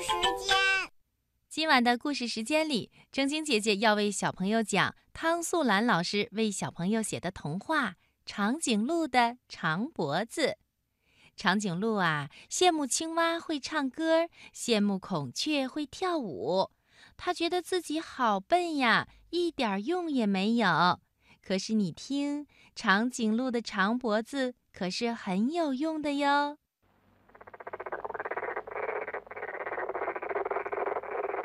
[0.00, 0.56] 时间。
[1.48, 7.90] 今晚的故事时间里，正晶姐姐要为小朋友讲汤素兰老师为小朋友写的童话
[8.26, 10.46] 《长颈鹿的长脖子》。
[11.36, 16.70] 长颈鹿啊，羡慕青蛙会唱歌，羡慕孔雀会跳舞。
[17.16, 21.00] 它觉得自己好笨呀，一点用也没有。
[21.40, 26.58] 可是你听，长颈鹿的长脖子可是很有用的哟。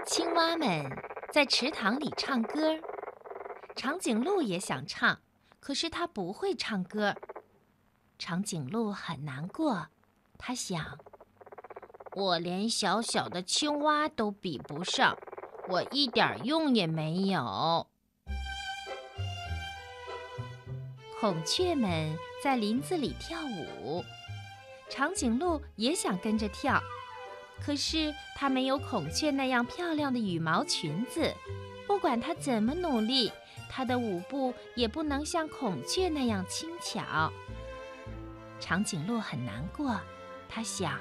[0.05, 0.89] 青蛙们
[1.33, 2.79] 在池塘里唱歌，
[3.75, 5.19] 长颈鹿也想唱，
[5.59, 7.13] 可是它不会唱歌。
[8.17, 9.87] 长颈鹿很难过，
[10.37, 10.97] 他想：
[12.13, 15.17] 我连小小的青蛙都比不上，
[15.67, 17.85] 我一点用也没有。
[21.19, 24.05] 孔雀们在林子里跳舞，
[24.89, 26.81] 长颈鹿也想跟着跳，
[27.63, 31.33] 可是它没有孔雀那样漂亮的羽毛裙子。
[31.87, 33.31] 不管它怎么努力，
[33.69, 37.31] 它的舞步也不能像孔雀那样轻巧。
[38.59, 39.99] 长颈鹿很难过，
[40.47, 40.99] 它想：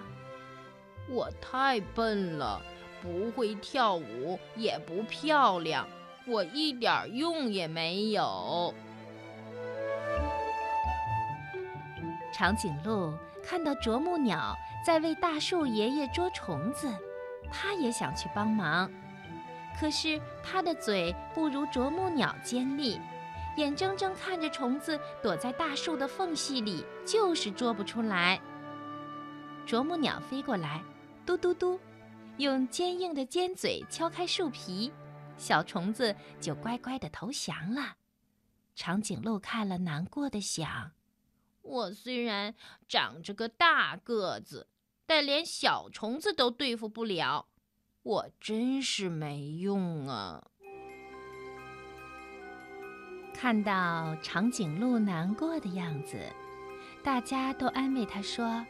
[1.08, 2.62] 我太笨了，
[3.02, 5.86] 不会跳舞，也不漂亮，
[6.26, 8.72] 我一点用也没有。
[12.32, 13.12] 长颈鹿
[13.42, 16.92] 看到啄木鸟在为大树爷爷捉虫子，
[17.50, 18.90] 它也想去帮忙，
[19.78, 23.00] 可是它的嘴不如啄木鸟尖利，
[23.56, 28.38] 眼睁睁看着虫子躲在大树的缝隙里，就是捉不出来。
[29.66, 30.82] 啄木鸟飞过来，
[31.26, 31.80] 嘟嘟嘟，
[32.36, 34.92] 用坚硬的尖嘴敲开树皮，
[35.36, 37.96] 小虫子就乖乖地投降了。
[38.74, 40.92] 长颈鹿看了，难过的想。
[41.68, 42.54] 我虽然
[42.88, 44.68] 长着个大个子，
[45.06, 47.46] 但连小虫子都对付不了，
[48.02, 50.42] 我真是没用啊！
[53.34, 56.18] 看到长颈鹿难过的样子，
[57.04, 58.64] 大家都安慰他说：“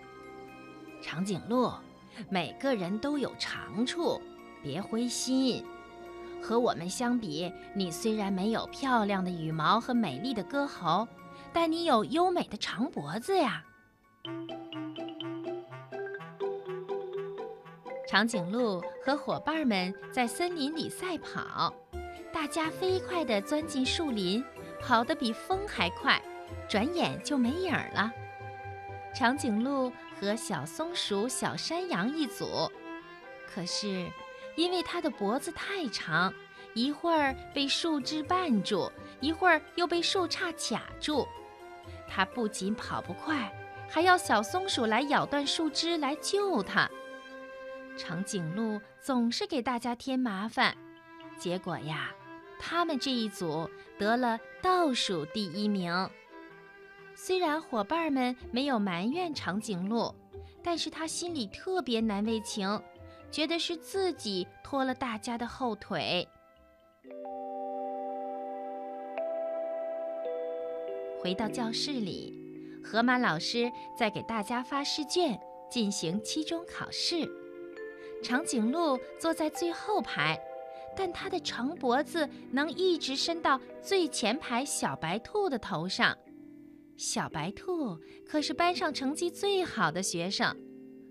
[1.00, 1.72] 长颈鹿，
[2.28, 4.20] 每个人都有长处，
[4.62, 5.64] 别灰心。
[6.42, 11.06] 和我们相比，你虽然没有漂亮的羽毛和美丽的歌喉。”
[11.60, 13.64] 但你有优美的长脖子呀！
[18.06, 21.74] 长颈鹿和伙伴们在森林里赛跑，
[22.32, 24.42] 大家飞快地钻进树林，
[24.80, 26.22] 跑得比风还快，
[26.68, 28.08] 转眼就没影了。
[29.12, 32.70] 长颈鹿和小松鼠、小山羊一组，
[33.52, 34.08] 可是
[34.54, 36.32] 因为它的脖子太长，
[36.72, 38.88] 一会儿被树枝绊住，
[39.18, 41.26] 一会儿又被树杈卡住。
[42.08, 43.52] 它不仅跑不快，
[43.88, 46.88] 还要小松鼠来咬断树枝来救它。
[47.96, 50.76] 长颈鹿总是给大家添麻烦，
[51.36, 52.10] 结果呀，
[52.58, 53.68] 他们这一组
[53.98, 56.08] 得了倒数第一名。
[57.14, 60.14] 虽然伙伴们没有埋怨长颈鹿，
[60.62, 62.80] 但是他心里特别难为情，
[63.32, 66.28] 觉得是自己拖了大家的后腿。
[71.20, 72.32] 回到教室里，
[72.82, 75.38] 河马老师在给大家发试卷，
[75.70, 77.28] 进行期中考试。
[78.22, 80.38] 长颈鹿坐在最后排，
[80.96, 86.16] 但它的长脖子能一直伸到最前排小白兔的头上。
[86.96, 90.56] 小白兔可是班上成绩最好的学生。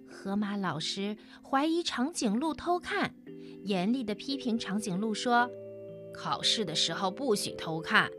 [0.10, 3.14] 河马老师怀疑长颈鹿偷看，
[3.64, 5.50] 严厉地批评长颈鹿说
[6.14, 8.10] ：“考试的时候不许偷看。”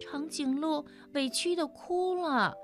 [0.00, 2.54] 长颈鹿委屈地哭了，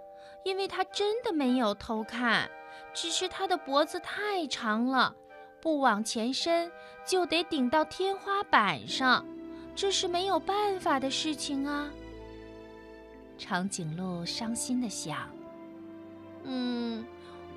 [0.45, 2.51] 因为它真的没有偷看，
[2.93, 5.15] 只是它的脖子太长了，
[5.61, 6.71] 不往前伸
[7.07, 9.25] 就得顶到天花板上，
[9.75, 11.91] 这是没有办法的事情啊。
[13.39, 15.17] 长颈鹿伤心地想
[16.45, 17.07] ：“嗯，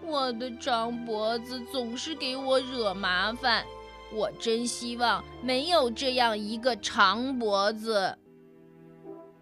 [0.06, 3.65] 我的长脖子总是给我惹麻烦，
[4.13, 8.18] 我真希望没有这样一个长脖子。”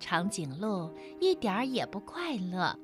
[0.01, 2.77] 长颈鹿一点儿也不快乐，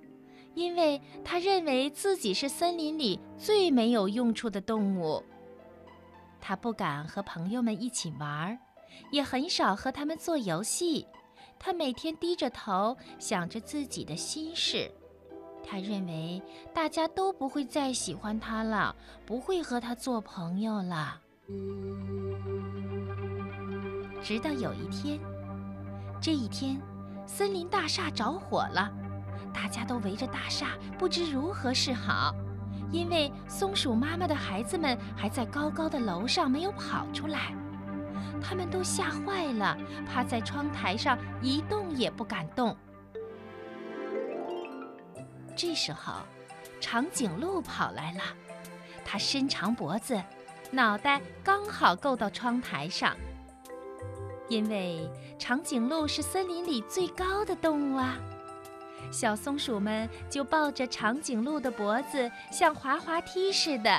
[0.54, 5.22] 因为他认为自己是森林里最没有用处的动物。
[6.40, 8.58] 他不敢和朋友们一起玩，
[9.12, 11.06] 也很少和他们做游戏。
[11.60, 14.90] 他每天低着头想着自己的心事。
[15.66, 16.42] 他认为
[16.74, 21.20] 大家都不会再喜欢他了，不会和他做朋友了。
[24.22, 25.20] 直到有一天，
[26.22, 26.80] 这一天。
[27.28, 28.90] 森林大厦着火了，
[29.54, 32.34] 大家都围着大厦，不知如何是好。
[32.90, 37.54] 因为松鼠妈妈的孩子们还在高高的楼上没有跑出来，
[38.42, 39.78] 他们都吓坏了，
[40.08, 42.76] 趴在窗台上一动也不敢动。
[45.54, 46.14] 这时候，
[46.80, 48.22] 长颈鹿跑来了，
[49.04, 50.20] 它伸长脖子，
[50.72, 53.18] 脑袋刚好够到窗台上。
[54.50, 58.18] 因为长颈鹿是森林里最高的动物啊。
[59.12, 63.90] 小松鼠们就抱着长颈鹿的脖子，像滑滑梯似的，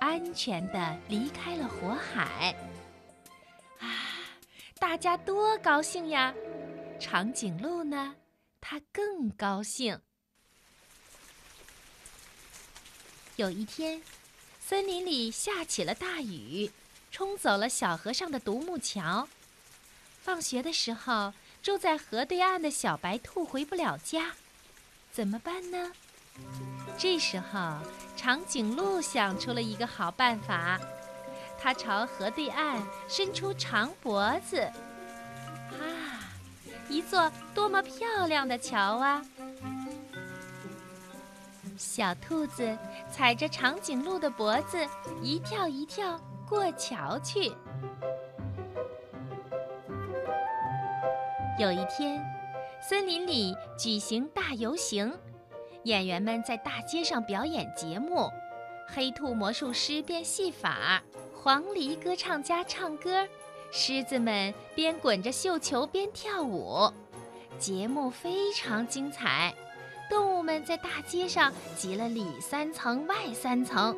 [0.00, 2.54] 安全地离开了火海。
[3.78, 3.86] 啊，
[4.78, 6.34] 大家多高兴呀！
[7.00, 8.16] 长颈鹿呢，
[8.60, 9.98] 它更高兴。
[13.36, 14.02] 有一天，
[14.58, 16.70] 森林里下起了大雨，
[17.10, 19.28] 冲走了小河上的独木桥。
[20.28, 21.32] 放学的时候，
[21.62, 24.32] 住在河对岸的小白兔回不了家。
[25.10, 25.90] 怎么办呢？
[26.98, 27.78] 这时候，
[28.14, 30.78] 长颈鹿想出了一个好办法，
[31.58, 32.78] 它朝河对岸
[33.08, 34.60] 伸出长脖子。
[34.60, 35.80] 啊，
[36.90, 39.24] 一座多么漂亮的桥啊！
[41.78, 42.76] 小兔子
[43.10, 44.86] 踩着长颈鹿的脖子，
[45.22, 47.50] 一跳一跳过桥去。
[51.58, 52.24] 有一天。
[52.80, 55.12] 森林里举行大游行，
[55.82, 58.30] 演员们在大街上表演节目，
[58.86, 61.02] 黑兔魔术师变戏法，
[61.34, 63.26] 黄鹂歌唱家唱歌，
[63.72, 66.88] 狮子们边滚着绣球边跳舞，
[67.58, 69.52] 节目非常精彩。
[70.08, 73.96] 动物们在大街上挤了里三层外三层，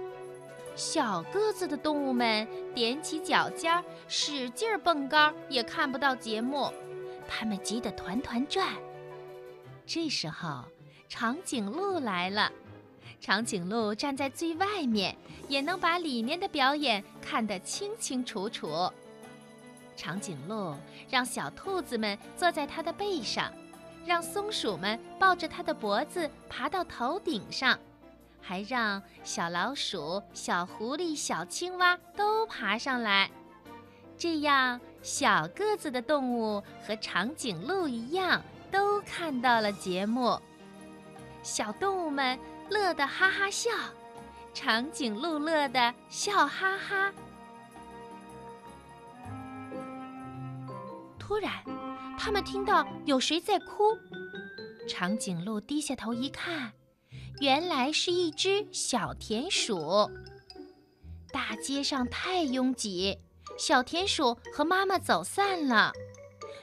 [0.75, 6.73] 小个子的动物们踮起脚尖使劲蹦高，也看不到节目。
[7.31, 8.69] 他们急得团团转。
[9.87, 10.65] 这时候，
[11.09, 12.51] 长颈鹿来了。
[13.21, 15.17] 长颈鹿站在最外面，
[15.47, 18.91] 也能把里面的表演看得清清楚楚。
[19.95, 20.75] 长颈鹿
[21.09, 23.53] 让小兔子们坐在它的背上，
[24.05, 27.79] 让松鼠们抱着它的脖子爬到头顶上，
[28.41, 33.31] 还让小老鼠、小狐狸、小青蛙都爬上来。
[34.21, 40.39] 这样，小个子的动物和长颈鹿一样，都看到了节目。
[41.43, 42.39] 小动物们
[42.69, 43.71] 乐得哈哈笑，
[44.53, 47.11] 长颈鹿乐得笑哈哈。
[51.19, 51.51] 突然，
[52.19, 53.97] 他们听到有谁在哭。
[54.87, 56.71] 长颈鹿低下头一看，
[57.41, 60.11] 原来是一只小田鼠。
[61.33, 63.19] 大街上太拥挤。
[63.61, 65.93] 小田鼠和妈妈走散了，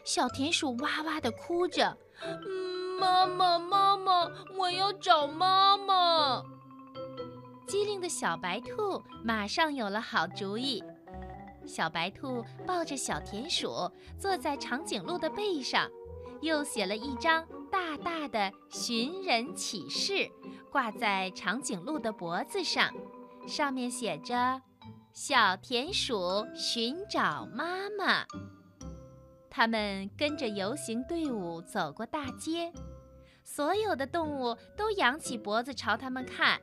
[0.04, 1.96] 小田鼠哇哇地哭着
[3.00, 4.28] ：“妈妈，妈妈，
[4.58, 6.44] 我要找妈妈！”
[7.68, 10.84] 机灵的小白兔马上有了好主意。
[11.68, 13.70] 小白兔抱着小田鼠，
[14.18, 15.88] 坐在长颈鹿的背上，
[16.42, 20.28] 又写了一张大大的寻人启事，
[20.72, 22.92] 挂在长颈鹿的脖子上，
[23.46, 24.60] 上面写着。
[25.20, 28.24] 小田鼠寻找妈妈。
[29.50, 32.72] 他们跟着游行队伍走过大街，
[33.44, 36.62] 所有的动物都仰起脖子朝他们看，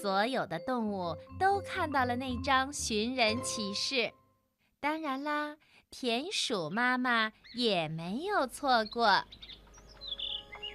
[0.00, 4.10] 所有的动物都看到了那张寻人启事。
[4.80, 5.58] 当然啦，
[5.90, 9.22] 田鼠妈妈也没有错过。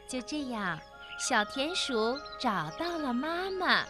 [0.07, 0.79] 就这样，
[1.17, 3.83] 小田鼠找到了妈妈。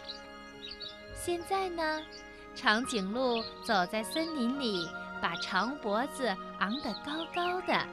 [1.14, 2.02] 现在呢？
[2.56, 4.88] 长颈鹿走在森林里，
[5.22, 7.88] 把长脖子昂得高高的。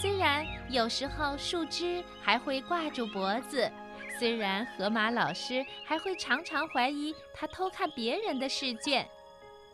[0.00, 3.70] 虽然有时候树枝还会挂住脖子，
[4.18, 9.08] 虽然河马老师还会常常怀疑他偷看别人的试卷，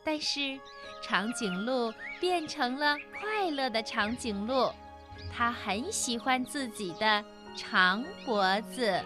[0.03, 0.59] 但是
[1.03, 4.73] 长颈鹿变成了快乐的长颈鹿，
[5.31, 7.23] 它很喜欢自己的
[7.57, 9.03] 长脖子。